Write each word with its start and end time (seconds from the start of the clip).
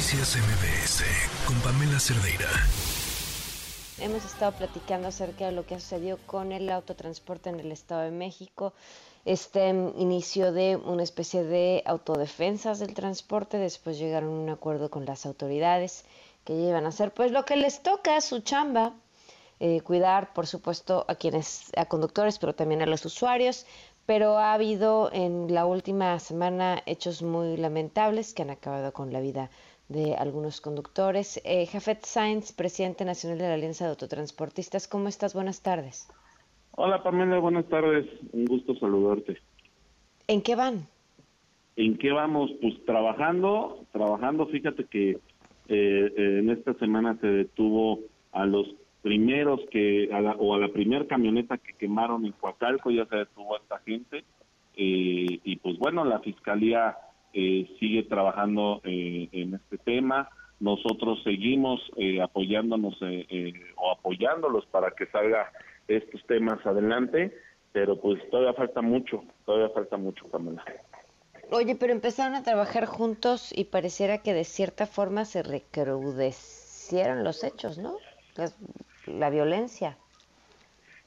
Noticias 0.00 0.34
MBS 0.38 1.04
con 1.46 1.60
Pamela 1.60 2.00
Cerdeira. 2.00 2.48
Hemos 3.98 4.24
estado 4.24 4.52
platicando 4.52 5.08
acerca 5.08 5.44
de 5.44 5.52
lo 5.52 5.66
que 5.66 5.74
ha 5.74 5.78
sucedido 5.78 6.18
con 6.24 6.52
el 6.52 6.70
autotransporte 6.70 7.50
en 7.50 7.60
el 7.60 7.70
Estado 7.70 8.00
de 8.00 8.10
México, 8.10 8.72
este 9.26 9.68
inicio 9.68 10.52
de 10.52 10.76
una 10.76 11.02
especie 11.02 11.44
de 11.44 11.82
autodefensas 11.84 12.78
del 12.78 12.94
transporte, 12.94 13.58
después 13.58 13.98
llegaron 13.98 14.30
a 14.30 14.40
un 14.40 14.48
acuerdo 14.48 14.88
con 14.88 15.04
las 15.04 15.26
autoridades 15.26 16.06
que 16.46 16.56
llevan 16.56 16.86
a 16.86 16.88
hacer 16.88 17.12
pues 17.12 17.30
lo 17.30 17.44
que 17.44 17.56
les 17.56 17.82
toca, 17.82 18.18
su 18.22 18.40
chamba, 18.40 18.94
eh, 19.58 19.82
cuidar 19.82 20.32
por 20.32 20.46
supuesto 20.46 21.04
a 21.08 21.14
quienes, 21.14 21.72
a 21.76 21.84
conductores, 21.84 22.38
pero 22.38 22.54
también 22.54 22.80
a 22.80 22.86
los 22.86 23.04
usuarios, 23.04 23.66
pero 24.10 24.38
ha 24.38 24.54
habido 24.54 25.08
en 25.12 25.54
la 25.54 25.66
última 25.66 26.18
semana 26.18 26.82
hechos 26.84 27.22
muy 27.22 27.56
lamentables 27.56 28.34
que 28.34 28.42
han 28.42 28.50
acabado 28.50 28.92
con 28.92 29.12
la 29.12 29.20
vida 29.20 29.50
de 29.88 30.16
algunos 30.16 30.60
conductores. 30.60 31.40
Eh, 31.44 31.64
Jafet 31.66 32.04
Sainz, 32.04 32.50
presidente 32.50 33.04
nacional 33.04 33.38
de 33.38 33.46
la 33.46 33.54
Alianza 33.54 33.84
de 33.84 33.90
Autotransportistas, 33.90 34.88
¿cómo 34.88 35.06
estás? 35.06 35.32
Buenas 35.32 35.62
tardes. 35.62 36.08
Hola 36.72 37.04
Pamela, 37.04 37.38
buenas 37.38 37.68
tardes, 37.68 38.04
un 38.32 38.46
gusto 38.46 38.74
saludarte. 38.80 39.38
¿En 40.26 40.42
qué 40.42 40.56
van? 40.56 40.88
¿En 41.76 41.96
qué 41.96 42.10
vamos? 42.10 42.50
Pues 42.60 42.84
trabajando, 42.84 43.86
trabajando, 43.92 44.48
fíjate 44.48 44.86
que 44.86 45.20
eh, 45.68 46.12
en 46.16 46.50
esta 46.50 46.74
semana 46.80 47.16
se 47.20 47.28
detuvo 47.28 48.00
a 48.32 48.44
los 48.44 48.66
primeros 49.02 49.60
que, 49.70 50.08
o 50.38 50.54
a 50.54 50.58
la 50.58 50.68
primera 50.68 51.06
camioneta 51.06 51.58
que 51.58 51.72
quemaron 51.74 52.24
en 52.24 52.32
Coacalco, 52.32 52.90
ya 52.90 53.06
se 53.06 53.16
detuvo 53.16 53.54
a 53.54 53.58
esta 53.58 53.78
gente, 53.80 54.24
eh, 54.76 55.40
y 55.44 55.56
pues 55.56 55.78
bueno, 55.78 56.04
la 56.04 56.20
fiscalía 56.20 56.96
eh, 57.32 57.68
sigue 57.78 58.02
trabajando 58.04 58.80
eh, 58.84 59.28
en 59.32 59.54
este 59.54 59.78
tema. 59.78 60.28
Nosotros 60.58 61.22
seguimos 61.22 61.80
eh, 61.96 62.20
apoyándonos 62.20 63.00
o 63.76 63.90
apoyándolos 63.92 64.66
para 64.66 64.90
que 64.90 65.06
salga 65.06 65.50
estos 65.86 66.24
temas 66.26 66.64
adelante, 66.66 67.32
pero 67.72 68.00
pues 68.00 68.20
todavía 68.30 68.52
falta 68.54 68.82
mucho, 68.82 69.22
todavía 69.46 69.70
falta 69.70 69.96
mucho, 69.96 70.26
Pamela. 70.26 70.64
Oye, 71.52 71.76
pero 71.76 71.92
empezaron 71.92 72.34
a 72.34 72.42
trabajar 72.42 72.86
juntos 72.86 73.52
y 73.56 73.64
pareciera 73.64 74.18
que 74.18 74.34
de 74.34 74.44
cierta 74.44 74.86
forma 74.86 75.24
se 75.24 75.42
recrudecieron 75.42 77.24
los 77.24 77.42
hechos, 77.42 77.78
¿no? 77.78 77.96
La 79.18 79.30
violencia. 79.30 79.96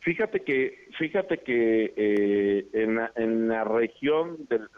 Fíjate 0.00 0.40
que, 0.40 0.88
fíjate 0.98 1.38
que 1.38 2.68
en, 2.72 3.00
en 3.16 3.48
la 3.48 3.64
región 3.64 4.46
del 4.48 4.68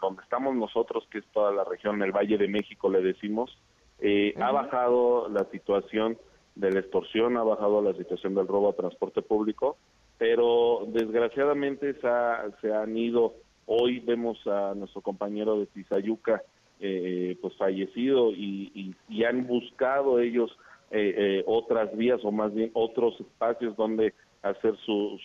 donde 0.00 0.22
estamos 0.22 0.54
nosotros, 0.54 1.06
que 1.10 1.18
es 1.18 1.26
toda 1.32 1.52
la 1.52 1.64
región, 1.64 2.02
el 2.02 2.12
Valle 2.12 2.38
de 2.38 2.48
México, 2.48 2.88
le 2.90 3.00
decimos, 3.00 3.56
eh, 4.00 4.34
ha 4.40 4.52
bajado 4.52 5.28
la 5.28 5.44
situación 5.50 6.18
de 6.54 6.70
la 6.70 6.80
extorsión, 6.80 7.36
ha 7.36 7.42
bajado 7.42 7.82
la 7.82 7.94
situación 7.94 8.34
del 8.34 8.46
robo 8.46 8.70
a 8.70 8.76
transporte 8.76 9.22
público, 9.22 9.76
pero 10.18 10.86
desgraciadamente 10.88 11.94
se, 12.60 12.72
han 12.72 12.96
ido, 12.96 13.34
hoy 13.66 14.00
vemos 14.00 14.44
a 14.46 14.74
nuestro 14.74 15.00
compañero 15.00 15.58
de 15.58 15.66
Tizayuca 15.66 16.42
eh, 16.80 17.36
pues 17.40 17.56
fallecido 17.56 18.32
y, 18.32 18.94
han 19.26 19.46
buscado 19.46 20.20
ellos 20.20 20.56
eh, 20.90 21.42
otras 21.46 21.94
vías 21.96 22.20
o 22.24 22.32
más 22.32 22.54
bien 22.54 22.70
otros 22.74 23.18
espacios 23.20 23.76
donde 23.76 24.14
hacer 24.42 24.76
sus 24.84 25.20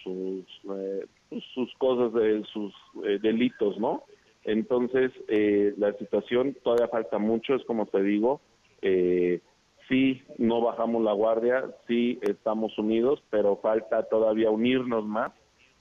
sus 1.53 1.73
cosas 1.77 2.13
de 2.13 2.43
sus 2.51 2.73
delitos, 3.21 3.77
¿no? 3.79 4.03
Entonces, 4.43 5.11
eh, 5.27 5.73
la 5.77 5.93
situación 5.93 6.55
todavía 6.63 6.87
falta 6.87 7.17
mucho, 7.17 7.55
es 7.55 7.63
como 7.65 7.85
te 7.85 8.01
digo, 8.03 8.41
eh, 8.81 9.39
sí 9.87 10.21
no 10.37 10.61
bajamos 10.61 11.03
la 11.03 11.13
guardia, 11.13 11.65
sí 11.87 12.19
estamos 12.21 12.77
unidos, 12.77 13.23
pero 13.29 13.57
falta 13.57 14.03
todavía 14.03 14.51
unirnos 14.51 15.05
más 15.05 15.31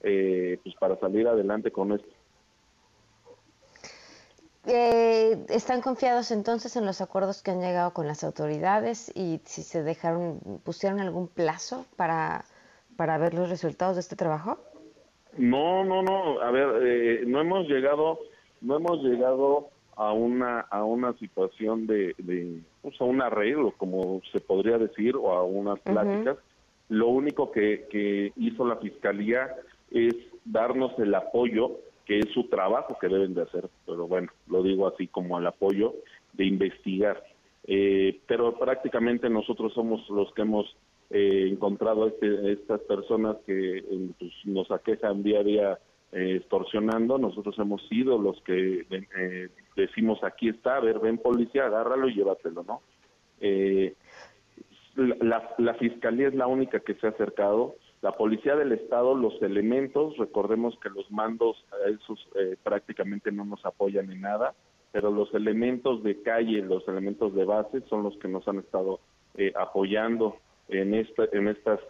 eh, 0.03 0.59
pues 0.63 0.75
para 0.77 0.97
salir 0.99 1.27
adelante 1.27 1.71
con 1.71 1.93
esto. 1.93 2.09
Eh, 4.67 5.45
¿Están 5.49 5.81
confiados 5.81 6.31
entonces 6.31 6.77
en 6.77 6.87
los 6.87 7.01
acuerdos 7.01 7.43
que 7.43 7.51
han 7.51 7.61
llegado 7.61 7.93
con 7.93 8.07
las 8.07 8.23
autoridades 8.23 9.11
y 9.15 9.41
si 9.45 9.63
se 9.63 9.83
dejaron, 9.83 10.39
pusieron 10.65 11.01
algún 11.01 11.27
plazo 11.27 11.85
para, 11.97 12.45
para 12.97 13.19
ver 13.19 13.35
los 13.35 13.51
resultados 13.51 13.97
de 13.97 14.01
este 14.01 14.15
trabajo? 14.15 14.59
No, 15.37 15.85
no, 15.85 16.03
no. 16.03 16.41
A 16.41 16.51
ver, 16.51 17.27
no 17.27 17.41
hemos 17.41 17.67
llegado 17.67 18.19
no 18.63 18.77
hemos 18.77 19.03
llegado 19.03 19.71
a 19.97 20.13
una 20.13 20.61
a 20.61 20.85
una 20.85 21.13
situación 21.19 21.87
de, 21.87 22.15
de 22.19 22.61
pues 22.81 22.99
a 23.01 23.05
un 23.05 23.21
arreglo 23.21 23.73
como 23.77 24.23
se 24.33 24.41
podría 24.41 24.79
decir 24.79 25.17
o 25.17 25.33
a 25.33 25.43
unas 25.43 25.79
pláticas 25.81 26.39
lo 26.89 27.09
único 27.09 27.51
que, 27.51 27.87
que 27.91 28.33
hizo 28.37 28.67
la 28.67 28.77
fiscalía 28.77 29.55
es 29.91 30.15
darnos 30.45 30.99
el 30.99 31.15
apoyo 31.15 31.79
que 32.07 32.19
es 32.19 32.29
su 32.33 32.49
trabajo 32.49 32.99
que 33.01 33.09
deben 33.09 33.35
de 33.35 33.43
hacer 33.43 33.69
pero 33.87 34.07
bueno 34.07 34.29
lo 34.49 34.63
digo 34.63 34.87
así 34.87 35.07
como 35.07 35.39
el 35.39 35.47
apoyo 35.47 35.95
de 36.33 36.47
investigar 36.47 37.23
eh, 37.65 38.21
pero 38.27 38.59
prácticamente 38.59 39.29
nosotros 39.31 39.73
somos 39.73 40.09
los 40.11 40.33
que 40.35 40.43
hemos 40.43 40.77
eh, 41.11 41.49
encontrado 41.51 42.05
a 42.05 42.09
este, 42.09 42.53
estas 42.53 42.81
personas 42.81 43.37
que 43.47 43.85
pues, 44.19 44.33
nos 44.45 44.71
aquejan 44.71 45.23
día 45.23 45.41
a 45.41 45.45
día 45.45 45.79
eh, 46.13 46.37
extorsionando, 46.37 47.17
nosotros 47.17 47.59
hemos 47.59 47.87
sido 47.89 48.19
los 48.19 48.39
que 48.43 48.85
eh, 48.91 49.49
decimos 49.75 50.23
aquí 50.23 50.51
está, 50.51 50.77
a 50.77 50.81
ver, 50.81 50.99
ven 50.99 51.17
policía, 51.17 51.65
agárralo 51.65 52.07
y 52.07 52.15
llévatelo, 52.15 52.63
¿no? 52.65 52.83
Eh, 53.41 53.95
la, 54.97 55.55
la, 55.57 55.73
fiscalía 55.75 56.29
es 56.29 56.35
la 56.35 56.47
única 56.47 56.81
que 56.81 56.97
se 56.97 57.07
ha 57.07 57.11
acercado, 57.11 57.77
la 58.03 58.13
policía 58.13 58.57
del 58.57 58.73
estado, 58.73 59.15
los 59.15 59.41
elementos, 59.43 60.17
recordemos 60.19 60.79
que 60.81 60.91
los 60.91 61.11
mandos 61.11 61.57
esos 61.87 62.29
prácticamente 62.63 63.33
no 63.33 63.45
nos 63.45 63.65
apoyan 63.65 64.11
en 64.11 64.21
nada, 64.21 64.55
pero 64.91 65.11
los 65.11 65.33
elementos 65.35 66.03
de 66.03 66.21
calle, 66.21 66.63
los 66.63 66.87
elementos 66.89 67.35
de 67.35 67.45
base 67.45 67.81
son 67.89 68.03
los 68.03 68.17
que 68.19 68.29
nos 68.29 68.47
han 68.49 68.59
estado 68.59 69.01
apoyando 69.55 70.37
en 70.69 70.95
esta, 70.95 71.25
en 71.33 71.49
estas, 71.49 71.81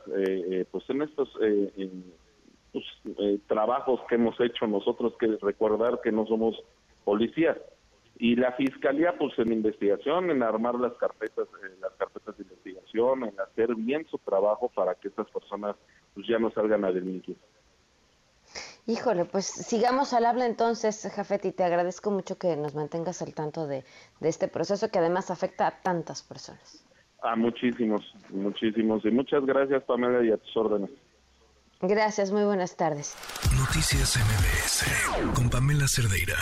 pues 0.70 0.90
en 0.90 1.02
estos 1.02 1.30
pues, 2.72 2.84
eh, 3.18 3.38
trabajos 3.46 4.00
que 4.08 4.14
hemos 4.14 4.38
hecho 4.40 4.66
nosotros, 4.66 5.14
que 5.18 5.36
recordar 5.40 6.00
que 6.02 6.10
no 6.10 6.26
somos 6.26 6.56
policías. 7.04 7.58
Y 8.18 8.36
la 8.36 8.52
fiscalía, 8.52 9.16
pues 9.18 9.38
en 9.38 9.52
investigación, 9.52 10.30
en 10.30 10.42
armar 10.42 10.76
las 10.76 10.94
carpetas, 10.94 11.48
eh, 11.64 11.76
las 11.80 11.92
carpetas 11.94 12.36
de 12.36 12.44
investigación, 12.44 13.24
en 13.24 13.40
hacer 13.40 13.74
bien 13.74 14.06
su 14.10 14.18
trabajo 14.18 14.70
para 14.74 14.94
que 14.94 15.08
estas 15.08 15.28
personas 15.30 15.76
pues 16.14 16.26
ya 16.26 16.38
no 16.38 16.50
salgan 16.50 16.84
a 16.84 16.92
delinquir. 16.92 17.36
Híjole, 18.86 19.24
pues 19.24 19.46
sigamos 19.46 20.12
al 20.12 20.26
habla 20.26 20.44
entonces, 20.44 21.08
Jafet, 21.14 21.44
y 21.44 21.52
te 21.52 21.62
agradezco 21.62 22.10
mucho 22.10 22.36
que 22.36 22.56
nos 22.56 22.74
mantengas 22.74 23.22
al 23.22 23.32
tanto 23.32 23.66
de, 23.66 23.84
de 24.18 24.28
este 24.28 24.48
proceso 24.48 24.90
que 24.90 24.98
además 24.98 25.30
afecta 25.30 25.68
a 25.68 25.82
tantas 25.82 26.22
personas. 26.22 26.84
A 27.22 27.36
muchísimos, 27.36 28.02
muchísimos. 28.30 29.04
Y 29.04 29.12
muchas 29.12 29.46
gracias, 29.46 29.84
Pamela, 29.84 30.24
y 30.24 30.32
a 30.32 30.36
tus 30.36 30.56
órdenes. 30.56 30.90
Gracias, 31.80 32.32
muy 32.32 32.44
buenas 32.44 32.76
tardes. 32.76 33.16
Noticias 33.56 34.16
MBS 34.16 35.34
con 35.34 35.48
Pamela 35.48 35.86
Cerdeira. 35.86 36.36